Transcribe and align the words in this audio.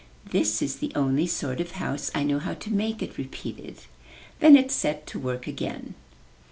''This 0.31 0.63
is 0.63 0.77
the 0.77 0.91
only 0.95 1.27
sort 1.27 1.61
of 1.61 1.73
house 1.73 2.09
I 2.15 2.23
know 2.23 2.39
how 2.39 2.55
to 2.55 2.71
make/' 2.71 3.03
it 3.03 3.19
repeated. 3.19 3.81
Then 4.39 4.55
it 4.55 4.71
set 4.71 5.05
to 5.13 5.19
work 5.19 5.45
again. 5.45 5.93